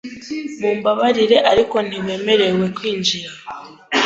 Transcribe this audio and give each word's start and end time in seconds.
Mumbabarire, 0.59 1.37
ariko 1.51 1.75
ntiwemerewe 1.87 2.65
kwinjira. 2.77 3.31